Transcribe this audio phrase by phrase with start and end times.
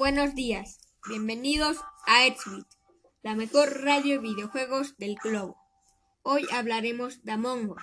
[0.00, 0.80] Buenos días,
[1.10, 1.76] bienvenidos
[2.06, 2.66] a Exbit,
[3.22, 5.58] la mejor radio de videojuegos del globo.
[6.22, 7.82] Hoy hablaremos de Among Us,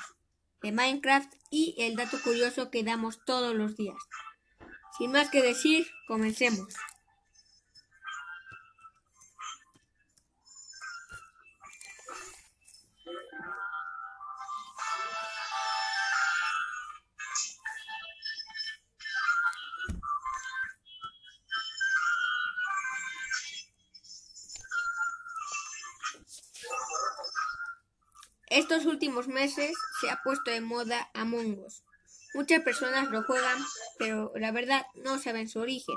[0.63, 3.99] de Minecraft y el dato curioso que damos todos los días.
[4.97, 6.73] Sin más que decir, comencemos.
[28.57, 31.83] Estos últimos meses se ha puesto de moda Among Us.
[32.33, 33.55] Muchas personas lo juegan,
[33.99, 35.95] pero la verdad no saben su origen.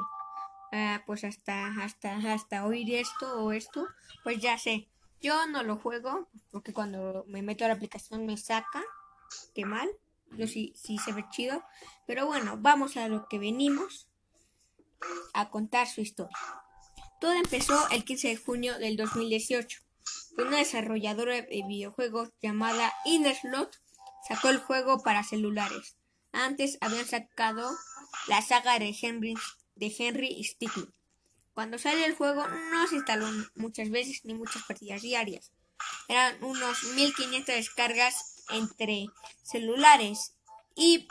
[0.71, 3.89] Ah, pues hasta, hasta, hasta oír esto o esto,
[4.25, 4.91] pues ya sé.
[5.23, 8.83] Yo no lo juego porque cuando me meto a la aplicación me saca.
[9.55, 9.89] Qué mal.
[10.33, 11.65] Yo sí, sí se ve chido.
[12.07, 14.07] Pero bueno, vamos a lo que venimos
[15.33, 16.37] a contar su historia.
[17.23, 19.81] Todo empezó el 15 de junio del 2018
[20.39, 23.77] una desarrolladora de videojuegos llamada Innerslot
[24.29, 25.97] sacó el juego para celulares.
[26.33, 27.71] Antes habían sacado
[28.29, 29.35] la saga de Henry,
[29.75, 30.93] de Henry Stickmin.
[31.53, 35.53] Cuando sale el juego no se instaló muchas veces ni muchas partidas diarias.
[36.09, 39.07] Eran unos 1500 descargas entre
[39.43, 40.35] celulares
[40.75, 41.09] y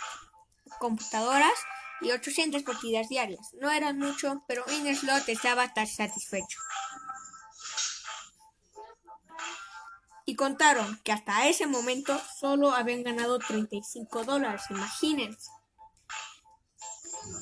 [0.80, 1.54] computadoras
[2.02, 3.54] y 800 partidas diarias.
[3.60, 6.60] No eran mucho, pero Innerslot estaba satisfecho.
[10.30, 15.50] Y contaron que hasta ese momento solo habían ganado 35 dólares, imagínense.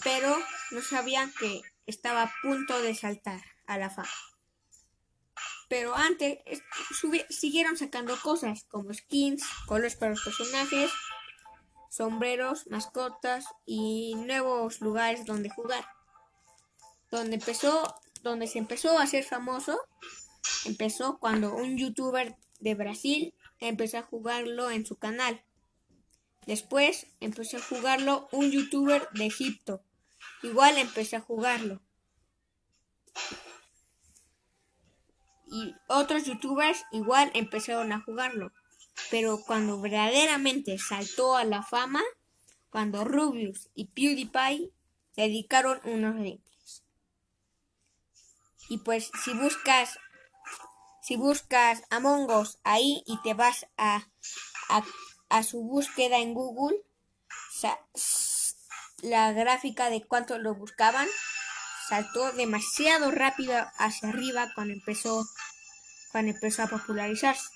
[0.06, 0.38] Pero
[0.72, 4.08] no sabían que estaba a punto de saltar a la fama.
[5.68, 6.40] Pero antes
[7.30, 10.90] siguieron sacando cosas como skins, colores para los personajes,
[11.90, 15.86] sombreros, mascotas y nuevos lugares donde jugar.
[17.12, 19.78] Donde empezó, donde se empezó a hacer famoso,
[20.68, 25.44] empezó cuando un youtuber de Brasil empezó a jugarlo en su canal.
[26.46, 29.84] Después empezó a jugarlo un youtuber de Egipto.
[30.44, 31.82] Igual empecé a jugarlo.
[35.50, 38.52] Y otros youtubers igual empezaron a jugarlo.
[39.12, 42.02] Pero cuando verdaderamente saltó a la fama,
[42.70, 44.72] cuando Rubius y PewDiePie
[45.16, 46.84] dedicaron unos gameplays.
[48.70, 49.98] Y pues si buscas
[51.08, 54.10] si buscas Among Us ahí y te vas a,
[55.30, 56.76] a, su búsqueda en Google,
[59.04, 61.08] la gráfica de cuánto lo buscaban
[61.88, 65.26] saltó demasiado rápido hacia arriba cuando empezó,
[66.12, 67.48] cuando empezó a popularizarse.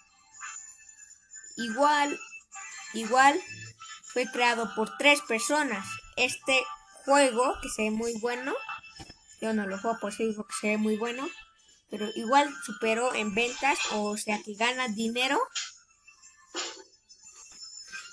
[1.58, 2.18] Igual,
[2.94, 3.38] igual
[4.14, 5.86] fue creado por tres personas.
[6.16, 6.58] Este
[7.04, 8.54] juego, que se ve muy bueno,
[9.42, 11.28] yo no lo juego, por eso digo que se ve muy bueno
[11.92, 15.40] pero igual superó en ventas, o sea que gana dinero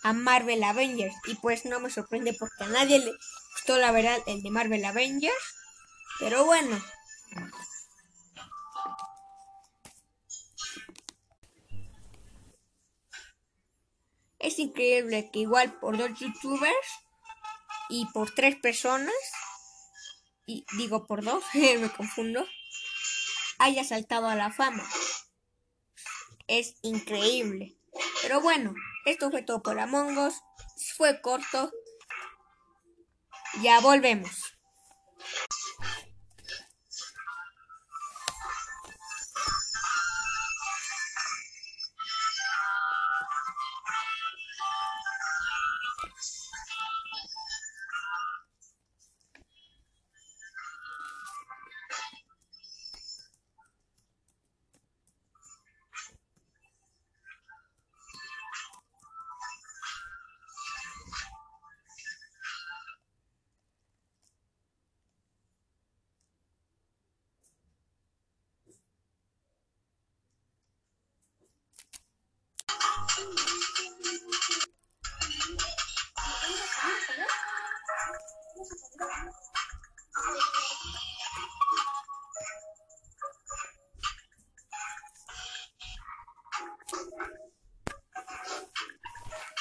[0.02, 1.14] a Marvel Avengers.
[1.26, 3.12] Y pues no me sorprende porque a nadie le
[3.54, 5.54] gustó la verdad el de Marvel Avengers.
[6.18, 6.76] Pero bueno.
[14.40, 16.88] Es increíble que igual por dos youtubers
[17.90, 19.14] y por tres personas,
[20.46, 22.46] y digo por dos, me confundo,
[23.58, 24.84] haya saltado a la fama.
[26.46, 27.76] Es increíble.
[28.22, 28.74] Pero bueno,
[29.04, 30.32] esto fue todo por Among.
[30.96, 31.70] Fue corto.
[33.62, 34.57] Ya volvemos.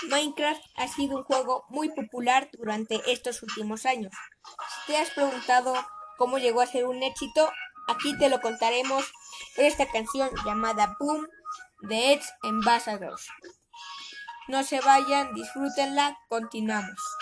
[0.10, 4.14] Minecraft ha sido un juego muy popular durante estos últimos años.
[4.86, 5.74] Si te has preguntado
[6.18, 7.52] cómo llegó a ser un éxito,
[7.88, 9.12] aquí te lo contaremos
[9.58, 11.28] en esta canción llamada Boom
[11.82, 13.28] de Edge Ambassadors.
[14.48, 17.17] No se vayan, disfrútenla, continuamos.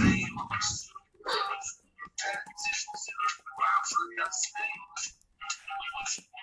[0.00, 0.20] Thank
[6.18, 6.39] you.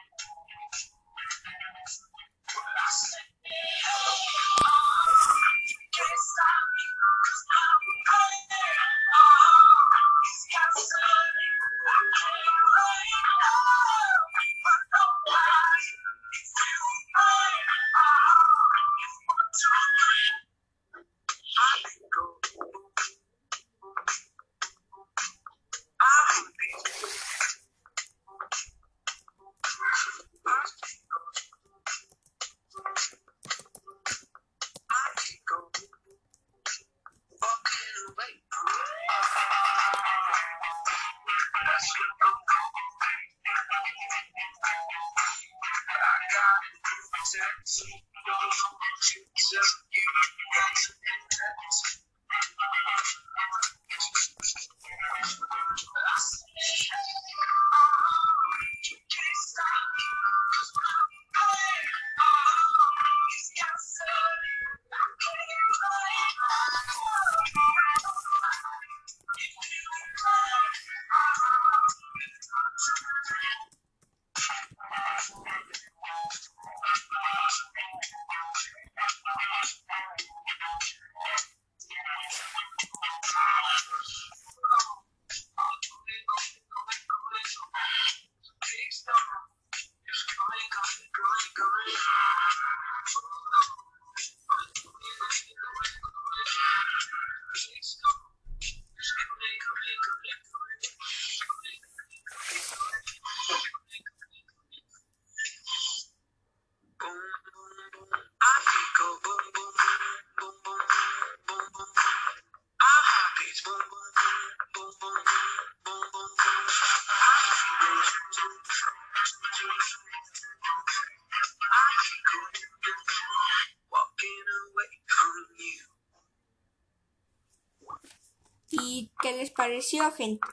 [129.38, 130.48] Les pareció, gente?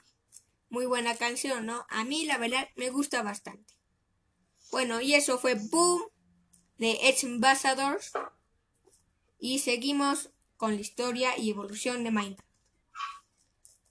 [0.69, 1.85] Muy buena canción, ¿no?
[1.89, 3.75] A mí, la verdad, me gusta bastante.
[4.71, 6.03] Bueno, y eso fue Boom
[6.77, 8.11] de Edge Ambassadors.
[9.39, 12.45] Y seguimos con la historia y evolución de Minecraft.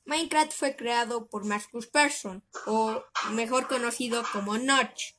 [0.07, 5.15] Minecraft fue creado por Marcus Persson, o mejor conocido como Notch,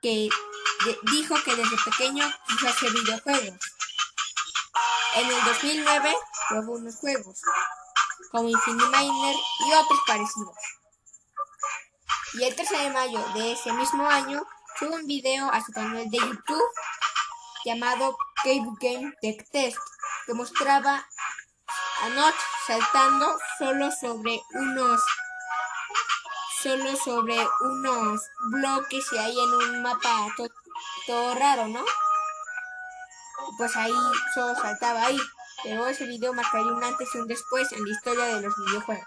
[0.00, 0.28] que
[1.12, 3.58] dijo que desde pequeño quiso hacer videojuegos.
[5.16, 6.14] En el 2009
[6.48, 7.40] probó unos juegos,
[8.30, 10.56] como Infinity Miner y otros parecidos.
[12.34, 14.42] Y el 13 de mayo de ese mismo año
[14.78, 16.64] subo un video a su canal de YouTube
[17.64, 19.78] llamado Cave Game Tech Test,
[20.26, 21.06] que mostraba
[22.02, 22.34] a Notch
[22.66, 25.00] saltando solo sobre unos
[26.62, 30.28] solo sobre unos bloques y ahí en un mapa
[31.06, 31.84] todo raro, ¿no?
[33.58, 33.92] Pues ahí
[34.34, 35.20] solo saltaba ahí,
[35.64, 39.06] pero ese video marcaría un antes y un después en la historia de los videojuegos.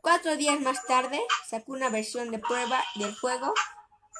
[0.00, 3.52] Cuatro días más tarde sacó una versión de prueba del juego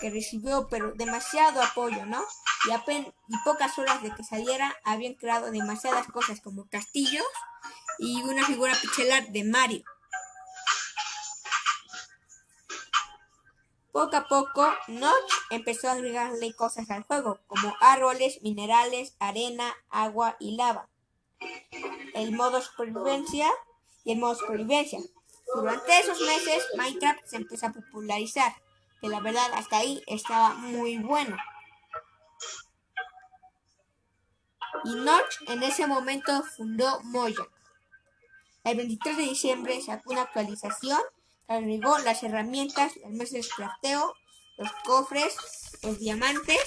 [0.00, 2.23] que recibió pero demasiado apoyo, ¿no?
[2.66, 7.25] Y, y pocas horas de que saliera habían creado demasiadas cosas como castillos
[7.99, 9.84] y una figura pixelar de Mario.
[13.94, 20.34] Poco a poco, Notch empezó a agregarle cosas al juego, como árboles, minerales, arena, agua
[20.40, 20.88] y lava.
[22.12, 23.48] El modo supervivencia
[24.02, 24.98] y el modo supervivencia.
[25.54, 28.52] Durante esos meses, Minecraft se empezó a popularizar
[29.00, 31.36] que la verdad hasta ahí estaba muy bueno.
[34.82, 37.46] Y Notch en ese momento fundó Mojang.
[38.64, 41.00] El 23 de diciembre sacó una actualización
[41.48, 44.14] agregó las herramientas, las mesas de crafteo,
[44.56, 45.34] los cofres,
[45.82, 46.60] los diamantes,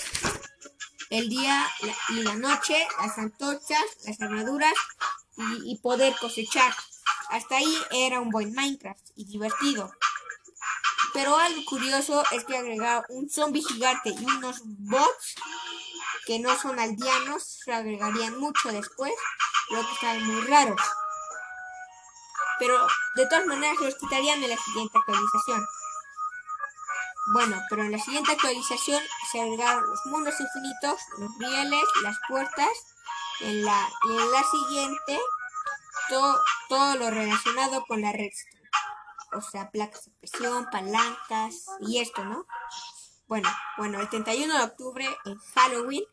[1.10, 1.68] el día
[2.10, 4.74] y la noche, las antorchas, las armaduras
[5.66, 6.74] y, poder cosechar.
[7.30, 9.92] Hasta ahí era un buen Minecraft y divertido.
[11.14, 15.36] Pero algo curioso es que agregar un zombie gigante y unos bots
[16.26, 19.14] que no son aldeanos se agregarían mucho después,
[19.70, 20.76] lo que está muy raro.
[22.60, 25.66] Pero de todas maneras los quitarían en la siguiente actualización.
[27.34, 32.70] Bueno, pero en la siguiente actualización se agregaron los mundos infinitos, los rieles, las puertas.
[33.40, 35.20] En la, y en la siguiente,
[36.10, 38.58] todo, todo lo relacionado con la redstone
[39.34, 42.46] o sea, placas de presión, palancas y esto, ¿no?
[43.28, 46.04] Bueno, bueno, el 31 de octubre, en Halloween,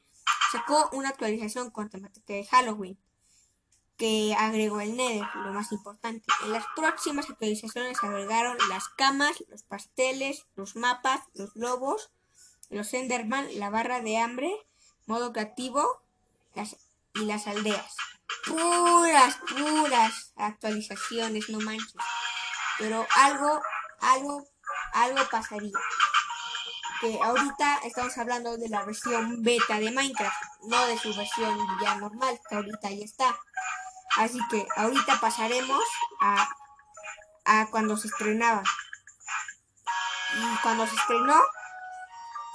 [0.50, 2.98] sacó una actualización con temática de Halloween.
[3.96, 6.24] Que agregó el Nether, lo más importante.
[6.42, 12.10] En las próximas actualizaciones agregaron las camas, los pasteles, los mapas, los lobos,
[12.70, 14.52] los Enderman, la barra de hambre,
[15.06, 16.02] modo creativo
[17.14, 17.96] y las aldeas.
[18.46, 21.94] Puras, puras actualizaciones, no manches.
[22.78, 23.62] Pero algo,
[24.00, 24.44] algo,
[24.92, 25.78] algo pasaría.
[27.00, 31.96] Que ahorita estamos hablando de la versión beta de Minecraft, no de su versión ya
[31.96, 33.36] normal, que ahorita ya está.
[34.16, 35.82] Así que ahorita pasaremos
[36.20, 36.48] a,
[37.44, 38.62] a cuando se estrenaba.
[40.36, 41.40] Y cuando se estrenó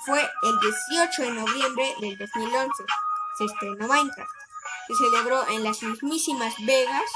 [0.05, 2.83] fue el 18 de noviembre del 2011.
[3.37, 4.31] Se estrenó Minecraft.
[4.87, 7.11] Se celebró en las mismísimas Vegas.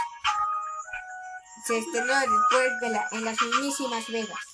[1.65, 4.45] Se estrenó después de la, en las mismísimas Vegas.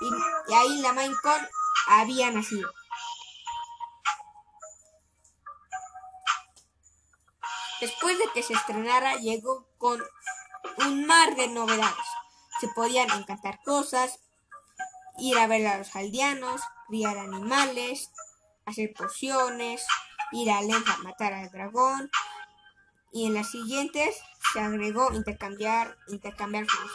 [0.00, 1.48] Y, y ahí la Minecon
[1.88, 2.70] había nacido.
[7.84, 10.02] Después de que se estrenara, llegó con
[10.86, 12.06] un mar de novedades.
[12.58, 14.20] Se podían encantar cosas,
[15.18, 18.10] ir a ver a los aldeanos, criar animales,
[18.64, 19.86] hacer pociones,
[20.32, 22.10] ir a Lenza a matar al dragón.
[23.12, 24.16] Y en las siguientes
[24.54, 26.92] se agregó intercambiar, intercambiar con los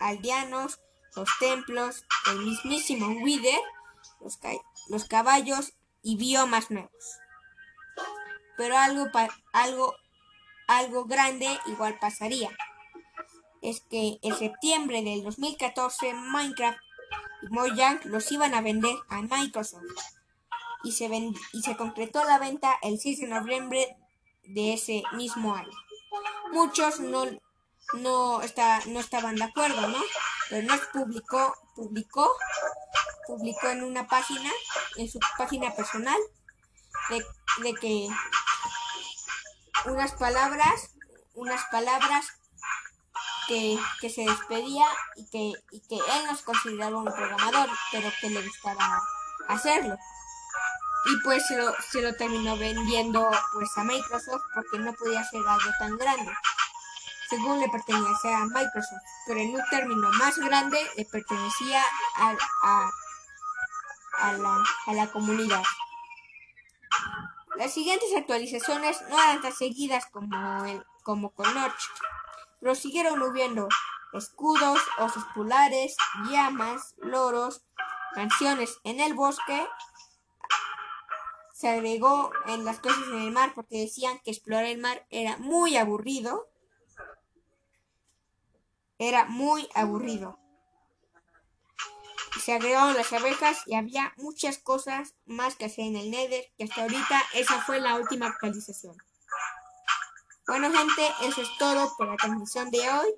[0.00, 0.80] aldeanos,
[1.14, 3.60] los templos, el mismísimo Wither,
[4.20, 4.36] los,
[4.88, 7.20] los caballos y biomas nuevos.
[8.56, 9.06] Pero algo,
[9.52, 9.94] algo
[10.68, 12.50] algo grande igual pasaría.
[13.60, 16.78] Es que en septiembre del 2014 Minecraft
[17.42, 19.82] y Mojang los iban a vender a Microsoft.
[20.84, 21.06] Y se,
[21.52, 23.96] y se concretó la venta el 6 de noviembre
[24.44, 25.76] de ese mismo año.
[26.52, 27.24] Muchos no,
[27.94, 29.98] no, está, no estaban de acuerdo, ¿no?
[30.48, 32.30] Pero nos publicó, publicó,
[33.26, 34.50] publicó en una página,
[34.96, 36.18] en su página personal,
[37.10, 37.24] de,
[37.62, 38.08] de que
[39.90, 40.90] unas palabras,
[41.34, 42.26] unas palabras
[43.46, 48.42] que, se despedía y que, y que él nos consideraba un programador, pero que le
[48.42, 49.02] gustaba
[49.48, 49.96] hacerlo.
[51.06, 55.40] Y pues se lo, se lo terminó vendiendo pues a Microsoft porque no podía hacer
[55.46, 56.32] algo tan grande.
[57.30, 61.82] Según le pertenecía a Microsoft, pero en un término más grande le pertenecía
[62.16, 62.90] a, a,
[64.18, 65.62] a, la, a la comunidad.
[67.58, 71.82] Las siguientes actualizaciones no eran tan seguidas como, el, como con Notch,
[72.60, 73.68] pero siguieron hubiendo
[74.12, 75.96] escudos, osos polares,
[76.30, 77.64] llamas, loros,
[78.14, 79.66] canciones en el bosque.
[81.52, 85.36] Se agregó en las cosas en el mar porque decían que explorar el mar era
[85.38, 86.48] muy aburrido.
[88.98, 90.38] Era muy aburrido
[92.48, 96.64] se agregaron las abejas y había muchas cosas más que hacer en el Nether, que
[96.64, 98.96] hasta ahorita esa fue la última actualización.
[100.46, 103.08] Bueno gente, eso es todo por la transmisión de hoy.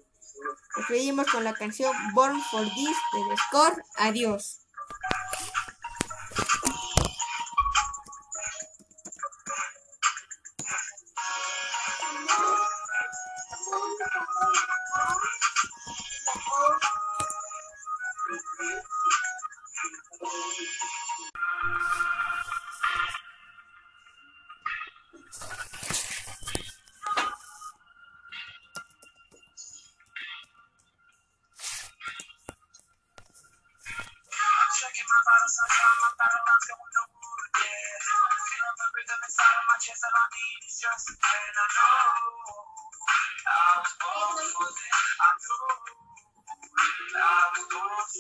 [0.42, 3.80] Nos despedimos con la canción Born for This de Score.
[3.98, 4.62] Adiós.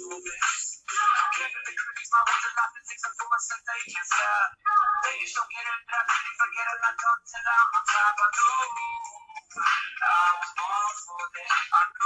[0.00, 0.08] I
[10.40, 11.99] was born for this.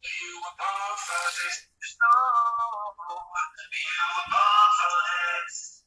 [0.00, 1.68] you were born for this.
[1.82, 2.88] Just know
[3.68, 5.84] you were born for this.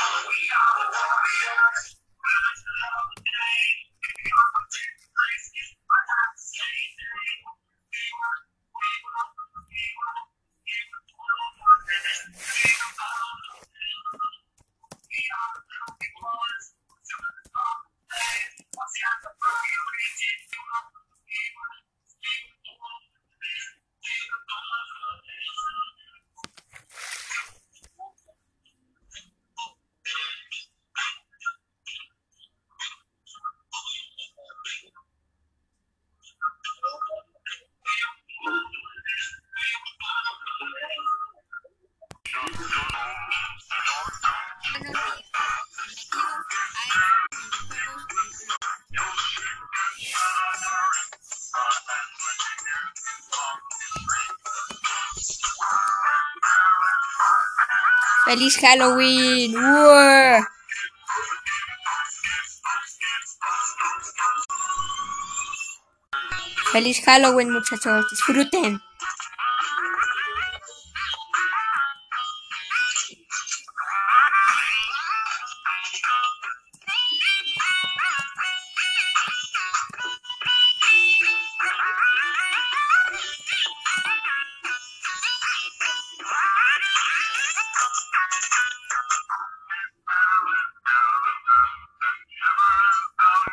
[0.00, 2.00] We are the warriors
[58.30, 59.56] ¡Feliz Halloween!
[66.70, 68.06] ¡Feliz Halloween, muchachos!
[68.08, 68.80] ¡Disfruten!